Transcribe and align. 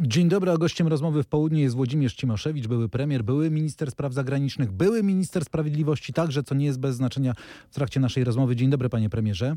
Dzień 0.00 0.28
dobry, 0.28 0.50
a 0.50 0.56
gościem 0.56 0.88
rozmowy 0.88 1.22
w 1.22 1.28
południe 1.28 1.62
jest 1.62 1.76
Włodzimierz 1.76 2.14
Cimoszewicz, 2.14 2.66
były 2.66 2.88
premier, 2.88 3.22
były 3.22 3.50
minister 3.50 3.90
spraw 3.90 4.12
zagranicznych, 4.12 4.72
były 4.72 5.02
minister 5.02 5.44
sprawiedliwości 5.44 6.12
także, 6.12 6.42
co 6.42 6.54
nie 6.54 6.66
jest 6.66 6.80
bez 6.80 6.94
znaczenia 6.94 7.32
w 7.70 7.74
trakcie 7.74 8.00
naszej 8.00 8.24
rozmowy. 8.24 8.56
Dzień 8.56 8.70
dobry, 8.70 8.88
panie 8.88 9.10
premierze. 9.10 9.56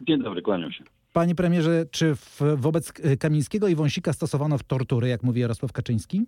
Dzień 0.00 0.22
dobry, 0.22 0.42
kłaniam 0.42 0.72
się. 0.72 0.84
Panie 1.12 1.34
premierze, 1.34 1.84
czy 1.90 2.14
w, 2.14 2.40
wobec 2.56 2.92
Kamińskiego 3.20 3.68
i 3.68 3.74
Wąsika 3.74 4.12
stosowano 4.12 4.58
w 4.58 4.62
tortury, 4.62 5.08
jak 5.08 5.22
mówi 5.22 5.40
Jarosław 5.40 5.72
Kaczyński? 5.72 6.22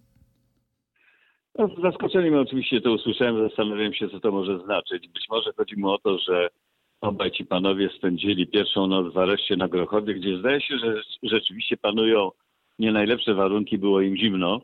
No, 1.58 1.68
z 1.68 1.82
zaskoczeniem 1.82 2.34
oczywiście 2.34 2.80
to 2.80 2.92
usłyszałem, 2.92 3.48
zastanawiałem 3.48 3.94
się, 3.94 4.08
co 4.08 4.20
to 4.20 4.32
może 4.32 4.58
znaczyć. 4.64 5.08
Być 5.08 5.26
może 5.30 5.52
chodzi 5.56 5.76
mu 5.76 5.90
o 5.90 5.98
to, 5.98 6.18
że 6.18 6.48
obaj 7.00 7.30
ci 7.30 7.44
panowie 7.44 7.90
spędzili 7.98 8.46
pierwszą 8.46 8.86
noc 8.86 9.14
w 9.14 9.18
areszcie 9.18 9.56
na 9.56 9.68
Grochowie, 9.68 10.14
gdzie 10.14 10.38
zdaje 10.38 10.60
się, 10.60 10.78
że 10.78 11.02
rzeczywiście 11.22 11.76
panują 11.76 12.30
nie 12.78 12.92
najlepsze 12.92 13.34
warunki, 13.34 13.78
było 13.78 14.00
im 14.00 14.16
zimno. 14.16 14.60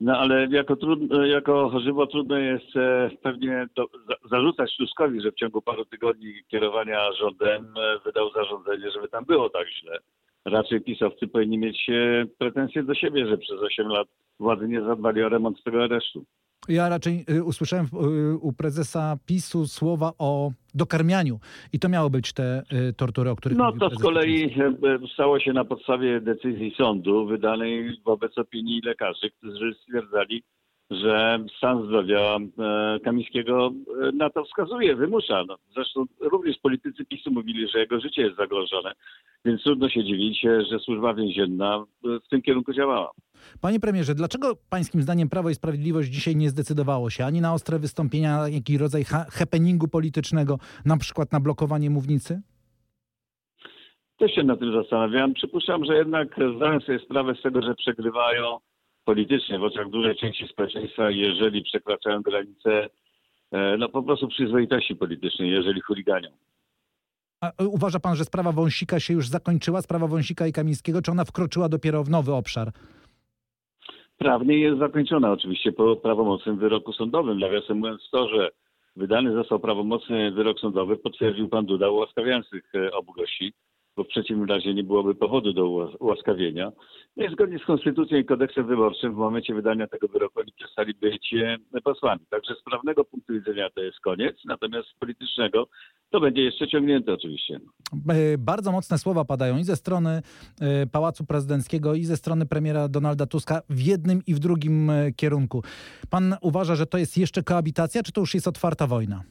No 0.00 0.18
ale 0.18 0.46
jako, 0.50 0.76
trudno, 0.76 1.26
jako 1.26 1.80
trudno 2.10 2.38
jest 2.38 2.76
e, 2.76 3.10
pewnie 3.22 3.66
do, 3.76 3.86
za, 4.08 4.28
zarzucać 4.30 4.76
Tuskowi, 4.76 5.20
że 5.20 5.32
w 5.32 5.34
ciągu 5.34 5.62
paru 5.62 5.84
tygodni 5.84 6.34
kierowania 6.48 7.12
rządem 7.12 7.74
e, 7.76 7.98
wydał 8.04 8.32
zarządzenie, 8.32 8.90
żeby 8.90 9.08
tam 9.08 9.24
było 9.24 9.50
tak 9.50 9.68
źle. 9.68 9.98
Raczej 10.44 10.80
pisowcy 10.80 11.28
powinni 11.28 11.58
mieć 11.58 11.90
e, 11.90 12.26
pretensje 12.38 12.82
do 12.82 12.94
siebie, 12.94 13.26
że 13.26 13.38
przez 13.38 13.60
8 13.60 13.88
lat 13.88 14.08
władzy 14.40 14.68
nie 14.68 14.82
zadbali 14.82 15.22
o 15.22 15.28
remont 15.28 15.62
tego 15.62 15.84
aresztu. 15.84 16.24
Ja 16.68 16.88
raczej 16.88 17.24
y, 17.30 17.44
usłyszałem 17.44 17.86
y, 17.86 18.36
u 18.36 18.52
prezesa 18.52 19.16
PiSu 19.26 19.66
słowa 19.66 20.12
o 20.18 20.50
dokarmianiu. 20.74 21.40
I 21.72 21.78
to 21.78 21.88
miało 21.88 22.10
być 22.10 22.32
te 22.32 22.62
y, 22.88 22.92
tortury, 22.92 23.30
o 23.30 23.36
których 23.36 23.58
No 23.58 23.72
to 23.72 23.90
z 23.90 24.02
kolei 24.02 24.54
stało 25.14 25.40
się 25.40 25.52
na 25.52 25.64
podstawie 25.64 26.20
decyzji 26.20 26.74
sądu 26.78 27.26
wydanej 27.26 28.00
wobec 28.04 28.38
opinii 28.38 28.80
lekarzy, 28.84 29.30
którzy 29.30 29.74
stwierdzali, 29.82 30.42
że 30.90 31.44
stan 31.56 31.86
zdrowia 31.86 32.36
e, 32.36 33.00
Kamińskiego 33.04 33.72
e, 34.02 34.12
na 34.12 34.30
to 34.30 34.44
wskazuje, 34.44 34.96
wymusza. 34.96 35.44
No, 35.48 35.56
zresztą 35.74 36.04
również 36.20 36.58
politycy 36.58 37.04
PiSu 37.04 37.30
mówili, 37.30 37.68
że 37.68 37.78
jego 37.78 38.00
życie 38.00 38.22
jest 38.22 38.36
zagrożone, 38.36 38.92
więc 39.44 39.62
trudno 39.62 39.88
się 39.88 40.04
dziwić, 40.04 40.40
że 40.70 40.78
służba 40.78 41.14
więzienna 41.14 41.84
w 42.02 42.28
tym 42.28 42.42
kierunku 42.42 42.72
działała. 42.72 43.10
Panie 43.60 43.80
premierze, 43.80 44.14
dlaczego 44.14 44.52
pańskim 44.70 45.02
zdaniem 45.02 45.28
Prawo 45.28 45.50
i 45.50 45.54
Sprawiedliwość 45.54 46.08
dzisiaj 46.08 46.36
nie 46.36 46.50
zdecydowało 46.50 47.10
się 47.10 47.24
ani 47.24 47.40
na 47.40 47.54
ostre 47.54 47.78
wystąpienia, 47.78 48.48
jaki 48.48 48.78
rodzaj 48.78 49.04
happeningu 49.30 49.88
politycznego, 49.88 50.58
na 50.84 50.96
przykład 50.96 51.32
na 51.32 51.40
blokowanie 51.40 51.90
mównicy? 51.90 52.42
Też 54.18 54.34
się 54.34 54.42
nad 54.42 54.58
tym 54.58 54.72
zastanawiam. 54.72 55.34
Przypuszczam, 55.34 55.84
że 55.84 55.94
jednak 55.94 56.36
zdają 56.56 56.80
sobie 56.80 56.98
sprawę 56.98 57.34
z 57.34 57.42
tego, 57.42 57.62
że 57.62 57.74
przegrywają 57.74 58.58
politycznie 59.04 59.58
w 59.58 59.62
oczach 59.62 59.90
dużej 59.90 60.16
części 60.16 60.48
społeczeństwa, 60.48 61.10
jeżeli 61.10 61.62
przekraczają 61.62 62.22
granice 62.22 62.88
e, 63.52 63.76
no 63.76 63.88
po 63.88 64.02
prostu 64.02 64.28
przyzwoitości 64.28 64.96
politycznej, 64.96 65.50
jeżeli 65.50 65.80
chuliganią. 65.80 66.28
A 67.40 67.52
e, 67.62 67.66
uważa 67.66 68.00
pan, 68.00 68.16
że 68.16 68.24
sprawa 68.24 68.52
Wąsika 68.52 69.00
się 69.00 69.14
już 69.14 69.28
zakończyła, 69.28 69.82
sprawa 69.82 70.06
Wąsika 70.06 70.46
i 70.46 70.52
Kamińskiego, 70.52 71.02
czy 71.02 71.10
ona 71.10 71.24
wkroczyła 71.24 71.68
dopiero 71.68 72.04
w 72.04 72.10
nowy 72.10 72.32
obszar? 72.32 72.72
Prawnie 74.18 74.58
jest 74.58 74.78
zakończona 74.78 75.32
oczywiście 75.32 75.72
po 75.72 75.96
prawomocnym 75.96 76.58
wyroku 76.58 76.92
sądowym. 76.92 77.38
Nawiasem 77.38 77.78
mówiąc 77.78 78.08
to, 78.12 78.28
że 78.28 78.50
wydany 78.96 79.32
został 79.32 79.60
prawomocny 79.60 80.30
wyrok 80.30 80.60
sądowy, 80.60 80.96
potwierdził 80.96 81.48
pan 81.48 81.66
Duda 81.66 81.90
ułaskawiających 81.90 82.74
e, 82.74 82.92
obu 82.92 83.12
gości 83.12 83.52
bo 83.96 84.04
w 84.04 84.08
przeciwnym 84.08 84.48
razie 84.48 84.74
nie 84.74 84.84
byłoby 84.84 85.14
powodu 85.14 85.52
do 85.52 85.66
ułaskawienia. 86.00 86.72
No 87.16 87.24
i 87.24 87.32
zgodnie 87.32 87.58
z 87.58 87.64
konstytucją 87.64 88.18
i 88.18 88.24
kodeksem 88.24 88.66
wyborczym 88.66 89.14
w 89.14 89.16
momencie 89.16 89.54
wydania 89.54 89.86
tego 89.86 90.08
wyroku 90.08 90.40
oni 90.40 90.52
przestali 90.52 90.94
być 90.94 91.34
e, 91.74 91.80
posłami. 91.80 92.20
Także 92.30 92.54
z 92.54 92.62
prawnego 92.62 93.04
punktu 93.04 93.32
widzenia 93.32 93.70
to 93.74 93.82
jest 93.82 94.00
koniec, 94.00 94.36
natomiast 94.44 94.88
z 94.88 94.98
politycznego 94.98 95.68
to 96.10 96.20
będzie 96.20 96.42
jeszcze 96.42 96.68
ciągnięte 96.68 97.12
oczywiście. 97.12 97.60
E, 98.08 98.38
bardzo 98.38 98.72
mocne 98.72 98.98
słowa 98.98 99.24
padają 99.24 99.58
i 99.58 99.64
ze 99.64 99.76
strony 99.76 100.22
e, 100.60 100.86
Pałacu 100.86 101.24
Prezydenckiego, 101.24 101.94
i 101.94 102.04
ze 102.04 102.16
strony 102.16 102.46
premiera 102.46 102.88
Donalda 102.88 103.26
Tuska 103.26 103.62
w 103.70 103.80
jednym 103.80 104.22
i 104.26 104.34
w 104.34 104.38
drugim 104.38 104.90
kierunku. 105.16 105.62
Pan 106.10 106.36
uważa, 106.40 106.74
że 106.74 106.86
to 106.86 106.98
jest 106.98 107.18
jeszcze 107.18 107.42
koabitacja, 107.42 108.02
czy 108.02 108.12
to 108.12 108.20
już 108.20 108.34
jest 108.34 108.48
otwarta 108.48 108.86
wojna? 108.86 109.22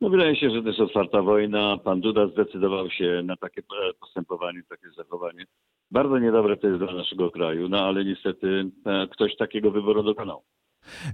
No 0.00 0.10
wydaje 0.10 0.36
się, 0.36 0.50
że 0.50 0.62
to 0.62 0.68
jest 0.68 0.80
otwarta 0.80 1.22
wojna. 1.22 1.78
Pan 1.84 2.00
Duda 2.00 2.28
zdecydował 2.28 2.90
się 2.90 3.22
na 3.24 3.36
takie 3.36 3.62
postępowanie, 4.00 4.62
takie 4.68 4.90
zachowanie. 4.96 5.44
Bardzo 5.90 6.18
niedobre 6.18 6.56
to 6.56 6.66
jest 6.66 6.78
dla 6.78 6.92
naszego 6.94 7.30
kraju, 7.30 7.68
no 7.68 7.78
ale 7.80 8.04
niestety 8.04 8.70
e, 8.86 9.08
ktoś 9.08 9.36
takiego 9.36 9.70
wyboru 9.70 10.02
dokonał. 10.02 10.42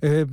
E, 0.02 0.26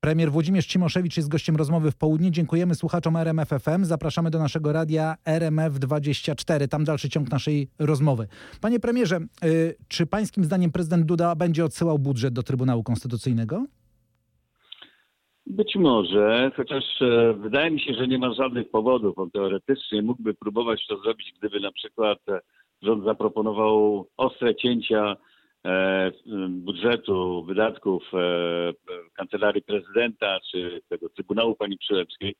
premier 0.00 0.32
Włodzimierz 0.32 0.66
Cimoszewicz 0.66 1.16
jest 1.16 1.28
gościem 1.28 1.56
rozmowy 1.56 1.90
w 1.90 1.96
południe. 1.96 2.30
Dziękujemy 2.30 2.74
słuchaczom 2.74 3.16
RMF 3.16 3.48
FM. 3.48 3.84
Zapraszamy 3.84 4.30
do 4.30 4.38
naszego 4.38 4.72
radia 4.72 5.14
RMF24. 5.26 6.68
Tam 6.68 6.84
dalszy 6.84 7.08
ciąg 7.08 7.30
naszej 7.30 7.68
rozmowy. 7.78 8.28
Panie 8.60 8.80
premierze, 8.80 9.16
e, 9.16 9.26
czy 9.88 10.06
pańskim 10.06 10.44
zdaniem 10.44 10.72
prezydent 10.72 11.06
Duda 11.06 11.34
będzie 11.34 11.64
odsyłał 11.64 11.98
budżet 11.98 12.34
do 12.34 12.42
Trybunału 12.42 12.82
Konstytucyjnego? 12.82 13.66
Być 15.46 15.76
może, 15.76 16.50
chociaż 16.56 16.84
e, 17.02 17.34
wydaje 17.34 17.70
mi 17.70 17.80
się, 17.80 17.94
że 17.94 18.06
nie 18.06 18.18
ma 18.18 18.32
żadnych 18.32 18.70
powodów. 18.70 19.18
On 19.18 19.30
teoretycznie 19.30 20.02
mógłby 20.02 20.34
próbować 20.34 20.86
to 20.86 20.98
zrobić, 20.98 21.32
gdyby 21.38 21.60
na 21.60 21.72
przykład 21.72 22.18
e, 22.28 22.40
rząd 22.82 23.04
zaproponował 23.04 24.06
ostre 24.16 24.54
cięcia 24.54 25.16
e, 25.66 26.12
budżetu, 26.48 27.44
wydatków 27.44 28.10
kancelarii 29.14 29.62
prezydenta 29.62 30.38
czy 30.50 30.80
tego 30.88 31.08
Trybunału 31.08 31.54
Pani 31.54 31.78
Przyłębskiej, 31.78 32.34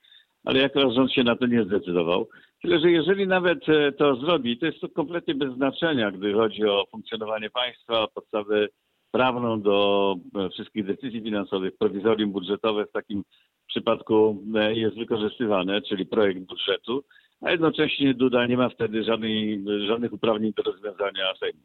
ale 0.45 0.61
jak 0.61 0.73
rząd 0.95 1.13
się 1.13 1.25
na 1.25 1.37
to 1.37 1.47
nie 1.47 1.65
zdecydował. 1.65 2.29
Tyle, 2.63 2.81
że 2.81 2.91
jeżeli 2.91 3.27
nawet 3.27 3.59
to 3.99 4.17
zrobi, 4.17 4.59
to 4.59 4.67
jest 4.67 4.81
to 4.81 4.89
kompletnie 4.89 5.35
bez 5.35 5.55
znaczenia, 5.55 6.11
gdy 6.11 6.33
chodzi 6.33 6.65
o 6.65 6.85
funkcjonowanie 6.91 7.51
państwa, 7.51 8.01
o 8.01 8.09
podstawy 8.09 8.69
prawną 9.15 9.61
do 9.61 10.17
e, 10.35 10.51
wszystkich 10.51 10.87
decyzji 10.87 11.23
finansowych, 11.23 11.77
prowizorium 11.79 12.33
budżetowe 12.33 12.87
w 12.87 12.93
takim 12.93 13.23
przypadku 13.67 14.43
e, 14.55 14.75
jest 14.75 14.97
wykorzystywane, 14.97 15.83
czyli 15.83 16.07
projekt 16.07 16.41
budżetu, 16.41 17.05
a 17.41 17.51
jednocześnie 17.51 18.15
Duda 18.15 18.47
nie 18.47 18.57
ma 18.57 18.69
wtedy 18.69 19.05
żadnej, 19.05 19.65
żadnych 19.89 20.13
uprawnień 20.13 20.53
do 20.57 20.63
rozwiązania 20.63 21.25
Sejmu. 21.41 21.61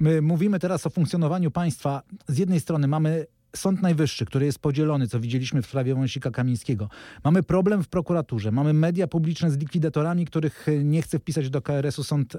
My 0.00 0.22
mówimy 0.22 0.58
teraz 0.58 0.86
o 0.86 0.90
funkcjonowaniu 0.90 1.50
państwa. 1.50 2.02
Z 2.26 2.38
jednej 2.38 2.60
strony 2.60 2.88
mamy 2.88 3.26
Sąd 3.56 3.82
Najwyższy, 3.82 4.26
który 4.26 4.46
jest 4.46 4.62
podzielony, 4.62 5.06
co 5.06 5.20
widzieliśmy 5.20 5.62
w 5.62 5.66
sprawie 5.66 5.94
Wąsika 5.94 6.30
Kamińskiego. 6.30 6.88
Mamy 7.24 7.42
problem 7.42 7.82
w 7.82 7.88
prokuraturze, 7.88 8.52
mamy 8.52 8.72
media 8.72 9.06
publiczne 9.06 9.50
z 9.50 9.58
likwidatorami, 9.58 10.26
których 10.26 10.66
nie 10.84 11.02
chce 11.02 11.18
wpisać 11.18 11.50
do 11.50 11.62
KRS-u 11.62 12.04
sąd 12.04 12.36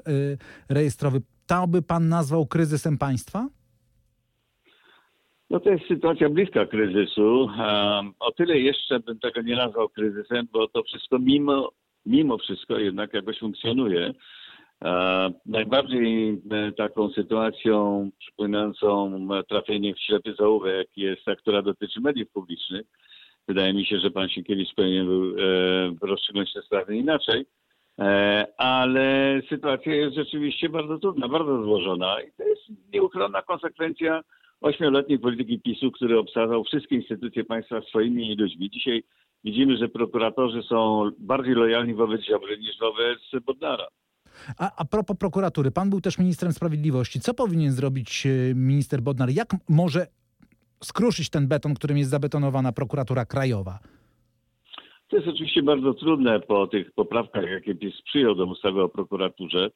rejestrowy. 0.69 1.21
To 1.47 1.67
by 1.67 1.81
pan 1.81 2.09
nazwał 2.09 2.45
kryzysem 2.45 2.97
państwa? 2.97 3.47
No 5.49 5.59
to 5.59 5.69
jest 5.69 5.87
sytuacja 5.87 6.29
bliska 6.29 6.65
kryzysu. 6.65 7.49
O 8.19 8.31
tyle 8.31 8.59
jeszcze 8.59 8.99
bym 8.99 9.19
tego 9.19 9.41
nie 9.41 9.55
nazwał 9.55 9.89
kryzysem, 9.89 10.47
bo 10.51 10.67
to 10.67 10.83
wszystko 10.83 11.19
mimo, 11.19 11.71
mimo 12.05 12.37
wszystko 12.37 12.77
jednak 12.77 13.13
jakoś 13.13 13.39
funkcjonuje. 13.39 14.13
Najbardziej 15.45 16.41
e, 16.51 16.71
taką 16.71 17.09
sytuacją 17.09 18.09
przypominającą 18.19 19.27
trafienie 19.49 19.93
w 19.93 19.99
ślepy 19.99 20.33
zaułek 20.39 20.87
jest 20.97 21.25
ta, 21.25 21.35
która 21.35 21.61
dotyczy 21.61 22.01
mediów 22.01 22.29
publicznych. 22.29 22.85
Wydaje 23.47 23.73
mi 23.73 23.85
się, 23.85 23.99
że 23.99 24.11
pan 24.11 24.29
Sienkiewicz 24.29 24.73
powinien 24.75 25.05
był 25.05 25.29
e, 25.29 25.35
rozstrzygnąć 26.01 26.53
te 26.53 26.61
sprawy 26.61 26.97
inaczej. 26.97 27.45
E, 27.99 28.47
ale 28.57 29.41
sytuacja 29.49 29.95
jest 29.95 30.15
rzeczywiście 30.15 30.69
bardzo 30.69 30.97
trudna, 30.97 31.27
bardzo 31.27 31.63
złożona 31.63 32.21
i 32.21 32.31
to 32.37 32.43
jest 32.43 32.61
nieuchronna 32.93 33.41
konsekwencja 33.41 34.21
ośmioletniej 34.61 35.19
polityki 35.19 35.59
PiSu, 35.59 35.91
który 35.91 36.19
obsadzał 36.19 36.63
wszystkie 36.63 36.95
instytucje 36.95 37.43
państwa 37.43 37.81
swoimi 37.81 38.35
ludźmi. 38.35 38.69
Dzisiaj 38.69 39.03
widzimy, 39.43 39.77
że 39.77 39.87
prokuratorzy 39.87 40.63
są 40.63 41.09
bardziej 41.19 41.55
lojalni 41.55 41.93
wobec 41.93 42.21
Ziobry 42.21 42.57
niż 42.57 42.79
wobec 42.79 43.45
Bodnara. 43.45 43.87
A, 44.57 44.71
a 44.77 44.85
propos 44.85 45.17
prokuratury, 45.17 45.71
pan 45.71 45.89
był 45.89 46.01
też 46.01 46.19
ministrem 46.19 46.53
sprawiedliwości. 46.53 47.19
Co 47.19 47.33
powinien 47.33 47.71
zrobić 47.71 48.25
e, 48.25 48.55
minister 48.55 49.01
Bodnar? 49.01 49.29
Jak 49.29 49.47
może 49.69 50.07
skruszyć 50.83 51.29
ten 51.29 51.47
beton, 51.47 51.73
którym 51.73 51.97
jest 51.97 52.09
zabetonowana 52.09 52.71
prokuratura 52.71 53.25
krajowa? 53.25 53.79
To 55.07 55.15
jest 55.15 55.27
oczywiście 55.27 55.63
bardzo 55.63 55.93
trudne 55.93 56.39
po 56.39 56.67
tych 56.67 56.91
poprawkach, 56.91 57.43
jakie 57.49 57.75
PiS 57.75 58.01
przyjął 58.01 58.35
do 58.35 58.45
ustawy 58.45 58.81
o 58.81 58.89
prokuraturze. 58.89 59.69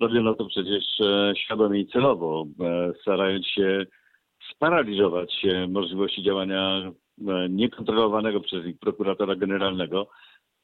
Robiono 0.00 0.34
to 0.34 0.46
przecież 0.46 1.00
e, 1.00 1.32
świadomie 1.36 1.80
i 1.80 1.86
celowo, 1.86 2.46
e, 2.60 2.92
starając 3.02 3.46
się 3.46 3.86
sparaliżować 4.54 5.44
e, 5.44 5.68
możliwości 5.68 6.22
działania 6.22 6.92
e, 7.28 7.48
niekontrolowanego 7.48 8.40
przez 8.40 8.64
nich 8.64 8.78
prokuratora 8.78 9.36
generalnego. 9.36 10.08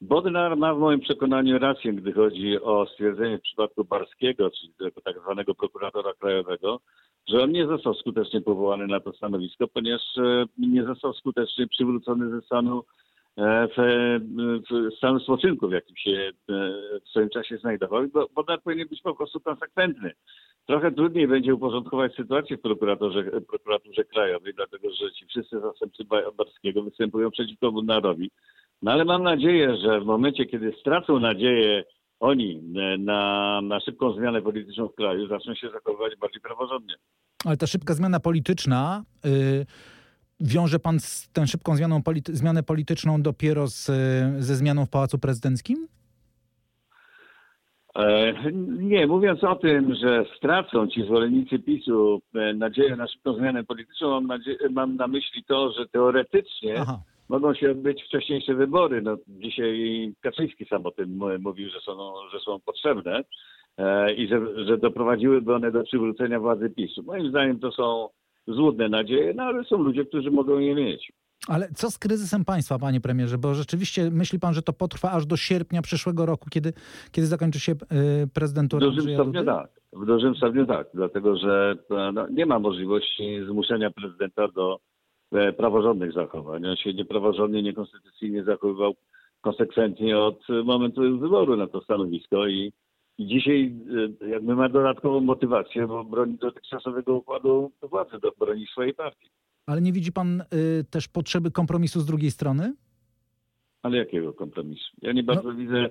Bodnar 0.01 0.57
ma 0.57 0.73
w 0.73 0.79
moim 0.79 0.99
przekonaniu 0.99 1.59
rację, 1.59 1.93
gdy 1.93 2.13
chodzi 2.13 2.61
o 2.61 2.85
stwierdzenie 2.85 3.37
w 3.37 3.41
przypadku 3.41 3.83
Barskiego, 3.85 4.51
czyli 4.51 4.73
tego 4.73 5.01
tak 5.01 5.19
zwanego 5.19 5.55
prokuratora 5.55 6.13
krajowego, 6.19 6.79
że 7.29 7.43
on 7.43 7.51
nie 7.51 7.67
został 7.67 7.93
skutecznie 7.93 8.41
powołany 8.41 8.87
na 8.87 8.99
to 8.99 9.13
stanowisko, 9.13 9.67
ponieważ 9.67 10.01
e, 10.17 10.45
nie 10.57 10.83
został 10.83 11.13
skutecznie 11.13 11.67
przywrócony 11.67 12.29
ze 12.29 12.41
stanu 12.41 12.83
w, 13.37 14.19
w 14.71 14.97
stanu 14.97 15.19
spoczynku, 15.19 15.67
w 15.67 15.71
jakim 15.71 15.97
się 15.97 16.11
e, 16.11 16.31
w 17.05 17.09
swoim 17.09 17.29
czasie 17.29 17.57
znajdował. 17.57 18.07
Bo 18.13 18.27
Bodnar 18.35 18.61
powinien 18.61 18.87
być 18.87 19.01
po 19.01 19.15
prostu 19.15 19.39
konsekwentny. 19.39 20.11
Trochę 20.65 20.91
trudniej 20.91 21.27
będzie 21.27 21.55
uporządkować 21.55 22.15
sytuację 22.15 22.57
w 22.57 22.61
prokuraturze, 22.61 23.23
prokuraturze 23.23 24.03
krajowej, 24.03 24.53
dlatego 24.53 24.89
że 24.89 25.11
ci 25.11 25.25
wszyscy 25.25 25.59
zastępcy 25.59 26.03
Ba- 26.03 26.31
Barskiego 26.31 26.83
występują 26.83 27.31
przeciwko 27.31 27.71
Bodnarowi. 27.71 28.31
No 28.81 28.91
ale 28.91 29.05
mam 29.05 29.23
nadzieję, 29.23 29.77
że 29.77 30.01
w 30.01 30.05
momencie, 30.05 30.45
kiedy 30.45 30.73
stracą 30.79 31.19
nadzieję 31.19 31.83
oni 32.19 32.61
e, 32.75 32.97
na, 32.97 33.61
na 33.63 33.79
szybką 33.79 34.13
zmianę 34.13 34.41
polityczną 34.41 34.87
w 34.87 34.95
kraju, 34.95 35.27
zaczną 35.27 35.55
się 35.55 35.69
zachowywać 35.69 36.15
bardziej 36.19 36.41
praworządnie. 36.41 36.95
Ale 37.45 37.57
ta 37.57 37.67
szybka 37.67 37.93
zmiana 37.93 38.19
polityczna, 38.19 39.03
y, 39.25 39.65
wiąże 40.43 40.79
pan 40.79 40.99
z 40.99 41.29
tę 41.29 41.47
szybką 41.47 41.75
zmianą 41.75 41.99
polity- 42.01 42.33
zmianę 42.33 42.63
polityczną 42.63 43.21
dopiero 43.21 43.67
z, 43.67 43.85
ze 44.43 44.55
zmianą 44.55 44.85
w 44.85 44.89
Pałacu 44.89 45.19
Prezydenckim? 45.19 45.87
E, 47.95 48.33
Nie, 48.71 49.07
mówiąc 49.07 49.43
o 49.43 49.55
tym, 49.55 49.95
że 49.95 50.25
stracą 50.37 50.87
ci 50.87 51.03
zwolennicy 51.03 51.59
PiSu 51.59 52.21
e, 52.35 52.53
nadzieję 52.53 52.95
na 52.95 53.07
szybką 53.07 53.33
zmianę 53.35 53.63
polityczną, 53.63 54.09
mam, 54.11 54.27
nadzie- 54.27 54.57
mam 54.71 54.95
na 54.95 55.07
myśli 55.07 55.43
to, 55.43 55.71
że 55.71 55.87
teoretycznie 55.87 56.75
Aha. 56.79 56.99
mogą 57.29 57.53
się 57.53 57.71
odbyć 57.71 58.03
wcześniejsze 58.03 58.53
wybory. 58.55 59.01
No, 59.01 59.17
dzisiaj 59.27 60.13
Kaczyński 60.21 60.65
sam 60.65 60.85
o 60.85 60.91
tym 60.91 61.19
mówił, 61.39 61.69
że 61.69 61.79
są, 61.79 62.13
że 62.31 62.39
są 62.39 62.59
potrzebne 62.59 63.23
e, 63.77 64.13
i 64.13 64.27
że, 64.27 64.65
że 64.65 64.77
doprowadziłyby 64.77 65.55
one 65.55 65.71
do 65.71 65.83
przywrócenia 65.83 66.39
władzy 66.39 66.69
PiSu. 66.69 67.03
Moim 67.03 67.29
zdaniem 67.29 67.59
to 67.59 67.71
są 67.71 68.09
złudne 68.47 68.89
nadzieje, 68.89 69.33
no 69.33 69.43
ale 69.43 69.63
są 69.63 69.77
ludzie, 69.77 70.05
którzy 70.05 70.31
mogą 70.31 70.59
je 70.59 70.75
mieć. 70.75 71.11
Ale 71.47 71.69
co 71.75 71.91
z 71.91 71.97
kryzysem 71.97 72.45
państwa, 72.45 72.79
panie 72.79 73.01
premierze? 73.01 73.37
Bo 73.37 73.53
rzeczywiście 73.53 74.11
myśli 74.11 74.39
pan, 74.39 74.53
że 74.53 74.61
to 74.61 74.73
potrwa 74.73 75.11
aż 75.11 75.25
do 75.25 75.37
sierpnia 75.37 75.81
przyszłego 75.81 76.25
roku, 76.25 76.49
kiedy, 76.49 76.73
kiedy 77.11 77.27
zakończy 77.27 77.59
się 77.59 77.75
W 77.75 78.27
prezydentura 78.33 78.85
dużym 78.85 78.99
Andrzeja 78.99 79.17
stopniu 79.17 79.45
tak. 79.45 79.69
W 79.93 80.05
dużym 80.05 80.35
stopniu 80.35 80.65
tak, 80.65 80.87
dlatego 80.93 81.37
że 81.37 81.75
e, 81.91 82.11
no, 82.11 82.27
nie 82.27 82.45
ma 82.45 82.59
możliwości 82.59 83.45
zmuszenia 83.47 83.91
prezydenta 83.91 84.47
do 84.47 84.79
e, 85.31 85.53
praworządnych 85.53 86.13
zachowań. 86.13 86.65
On 86.65 86.75
się 86.75 86.93
niepraworządnie, 86.93 87.63
niekonstytucyjnie 87.63 88.43
zachowywał 88.43 88.93
konsekwentnie 89.41 90.19
od 90.19 90.39
e, 90.49 90.63
momentu 90.63 91.01
wyboru 91.19 91.55
na 91.57 91.67
to 91.67 91.81
stanowisko 91.81 92.47
i, 92.47 92.73
i 93.17 93.27
dzisiaj 93.27 93.75
e, 94.23 94.27
jakby 94.27 94.55
ma 94.55 94.69
dodatkową 94.69 95.19
motywację, 95.19 95.87
bo 95.87 96.03
broni 96.03 96.37
dotychczasowego 96.37 97.15
układu 97.15 97.71
władzy, 97.81 98.19
do, 98.19 98.31
broni 98.39 98.67
swojej 98.67 98.93
partii. 98.93 99.29
Ale 99.65 99.81
nie 99.81 99.91
widzi 99.91 100.11
pan 100.11 100.41
y, 100.41 100.83
też 100.83 101.07
potrzeby 101.07 101.51
kompromisu 101.51 101.99
z 101.99 102.05
drugiej 102.05 102.31
strony? 102.31 102.73
Ale 103.83 103.97
jakiego 103.97 104.33
kompromisu? 104.33 104.91
Ja 105.01 105.11
nie 105.11 105.23
bardzo 105.23 105.53
widzę 105.53 105.89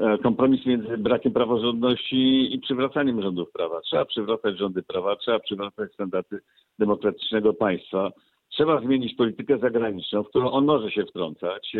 e, 0.00 0.18
kompromis 0.18 0.66
między 0.66 0.98
brakiem 0.98 1.32
praworządności 1.32 2.54
i 2.54 2.58
przywracaniem 2.58 3.22
rządów 3.22 3.52
prawa. 3.52 3.80
Trzeba 3.80 4.04
przywracać 4.04 4.58
rządy 4.58 4.82
prawa, 4.82 5.16
trzeba 5.16 5.38
przywracać 5.38 5.92
standardy 5.92 6.38
demokratycznego 6.78 7.54
państwa. 7.54 8.10
Trzeba 8.48 8.80
zmienić 8.80 9.14
politykę 9.14 9.58
zagraniczną, 9.58 10.22
w 10.22 10.28
którą 10.28 10.50
on 10.50 10.64
może 10.64 10.90
się 10.90 11.04
wtrącać. 11.04 11.76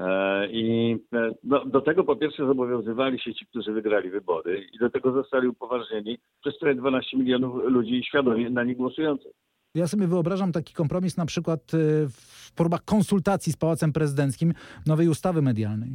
E, 0.00 0.46
I 0.50 0.96
e, 1.12 1.30
no, 1.44 1.64
do 1.66 1.80
tego 1.80 2.04
po 2.04 2.16
pierwsze 2.16 2.46
zobowiązywali 2.46 3.20
się 3.20 3.34
ci, 3.34 3.46
którzy 3.46 3.72
wygrali 3.72 4.10
wybory 4.10 4.66
i 4.72 4.78
do 4.78 4.90
tego 4.90 5.12
zostali 5.12 5.48
upoważnieni 5.48 6.18
przez 6.40 6.58
prawie 6.58 6.74
12 6.74 7.16
milionów 7.16 7.64
ludzi 7.64 8.04
świadomie 8.04 8.50
na 8.50 8.64
nich 8.64 8.76
głosujących. 8.76 9.32
Ja 9.74 9.86
sobie 9.86 10.06
wyobrażam 10.06 10.52
taki 10.52 10.74
kompromis 10.74 11.16
na 11.16 11.26
przykład 11.26 11.74
y, 11.74 12.06
w 12.08 12.52
próbach 12.54 12.84
konsultacji 12.84 13.52
z 13.52 13.56
Pałacem 13.56 13.92
Prezydenckim 13.92 14.52
nowej 14.86 15.08
ustawy 15.08 15.42
medialnej. 15.42 15.90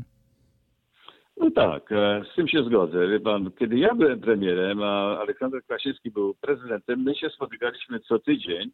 No 1.38 1.52
tak, 1.52 1.92
e, 1.92 2.24
z 2.32 2.36
tym 2.36 2.48
się 2.48 2.64
zgodzę. 2.64 3.08
Wie 3.08 3.20
pan, 3.20 3.52
kiedy 3.60 3.78
ja 3.78 3.96
byłem 3.96 4.20
premierem, 4.20 4.84
a 4.84 5.20
Aleksander 5.20 5.64
Kwasiński 5.64 6.12
był 6.12 6.36
prezydentem, 6.42 7.00
my 7.00 7.16
się 7.16 7.30
spotykaliśmy 7.30 8.00
co 8.00 8.20
tydzień 8.20 8.70
e, 8.70 8.72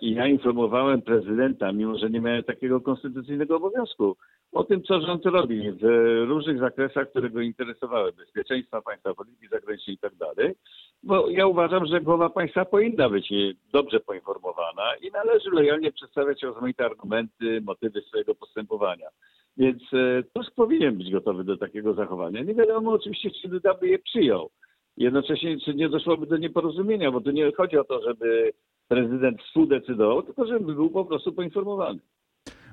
i 0.00 0.14
ja 0.14 0.26
informowałem 0.26 1.02
prezydenta, 1.02 1.72
mimo 1.72 1.98
że 1.98 2.10
nie 2.10 2.20
miałem 2.20 2.42
takiego 2.42 2.80
konstytucyjnego 2.80 3.56
obowiązku, 3.56 4.16
o 4.52 4.64
tym, 4.64 4.82
co 4.82 5.00
rząd 5.00 5.26
robi 5.26 5.72
w 5.72 5.84
różnych 6.28 6.58
zakresach, 6.58 7.10
które 7.10 7.30
go 7.30 7.40
interesowały, 7.40 8.12
bezpieczeństwa 8.12 8.82
państwa, 8.82 9.14
polityki 9.14 9.48
zagranicznej 9.48 9.96
i 9.96 9.98
tak 9.98 10.14
dalej. 10.14 10.54
Bo 11.02 11.28
ja 11.30 11.46
uważam, 11.46 11.86
że 11.86 12.00
głowa 12.00 12.30
państwa 12.30 12.64
powinna 12.64 13.08
być 13.08 13.32
dobrze 13.72 14.00
poinformowana 14.00 14.96
i 15.02 15.10
należy 15.10 15.50
lojalnie 15.50 15.92
przedstawiać 15.92 16.42
rozmaite 16.42 16.84
argumenty, 16.84 17.60
motywy 17.60 18.00
swojego 18.00 18.34
postępowania. 18.34 19.08
Więc 19.56 19.82
e, 19.92 20.22
Tusk 20.34 20.54
powinien 20.54 20.98
być 20.98 21.10
gotowy 21.12 21.44
do 21.44 21.56
takiego 21.56 21.94
zachowania. 21.94 22.42
Nie 22.42 22.54
wiadomo 22.54 22.92
oczywiście, 22.92 23.30
czy 23.30 23.48
Duda 23.48 23.74
by 23.74 23.88
je 23.88 23.98
przyjął. 23.98 24.50
Jednocześnie, 24.96 25.60
czy 25.60 25.74
nie 25.74 25.88
doszłoby 25.88 26.26
do 26.26 26.36
nieporozumienia, 26.36 27.10
bo 27.12 27.20
tu 27.20 27.30
nie 27.30 27.52
chodzi 27.52 27.78
o 27.78 27.84
to, 27.84 28.02
żeby 28.02 28.52
prezydent 28.88 29.42
współdecydował, 29.42 30.22
tylko 30.22 30.46
żeby 30.46 30.74
był 30.74 30.90
po 30.90 31.04
prostu 31.04 31.32
poinformowany. 31.32 31.98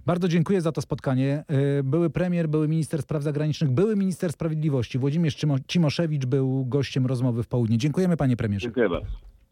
Bardzo 0.06 0.28
dziękuję 0.28 0.62
za 0.62 0.72
to 0.72 0.82
spotkanie. 0.82 1.44
Y, 1.80 1.84
Były 1.84 2.10
premier, 2.10 2.48
były 2.50 2.68
minister 2.68 3.02
spraw 3.02 3.24
zagranicznych, 3.24 3.72
były 3.72 3.96
minister 3.96 4.32
sprawiedliwości. 4.32 5.00
Włodzimierz 5.00 5.36
Cimo- 5.36 5.60
Cimoszewicz 5.68 6.26
był 6.26 6.66
gościem 6.66 7.06
rozmowy 7.06 7.44
w 7.44 7.48
południe. 7.48 7.78
Dziękujemy 7.78 8.18
panie 8.18 8.38
premierze. 8.38 8.68
Dziękuję 8.68 8.90
bardzo. 8.90 9.08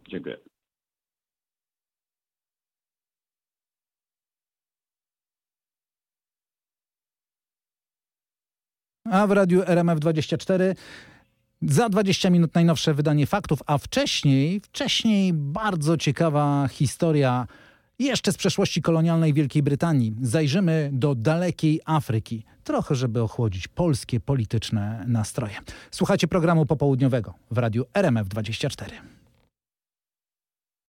Dziękuję. 0.10 0.38
A 9.06 9.28
w 9.28 9.32
radiu 9.32 9.62
RMF24 9.62 10.76
za 11.62 11.90
20 11.90 12.30
minut 12.30 12.56
najnowsze 12.56 12.94
wydanie 12.94 13.28
faktów, 13.28 13.60
a 13.66 13.78
wcześniej, 13.78 14.60
wcześniej 14.60 15.34
bardzo 15.34 15.98
ciekawa 15.98 16.68
historia 16.68 17.48
jeszcze 18.00 18.32
z 18.32 18.38
przeszłości 18.38 18.82
kolonialnej 18.82 19.34
Wielkiej 19.34 19.64
Brytanii. 19.64 20.16
Zajrzymy 20.22 20.90
do 20.94 21.16
dalekiej 21.16 21.82
Afryki, 21.86 22.44
trochę 22.64 22.96
żeby 22.96 23.22
ochłodzić 23.22 23.68
polskie 23.68 24.20
polityczne 24.20 25.04
nastroje. 25.08 25.54
Słuchacie 25.92 26.28
programu 26.28 26.66
popołudniowego 26.66 27.34
w 27.52 27.58
radiu 27.58 27.86
RMF24. 27.94 29.21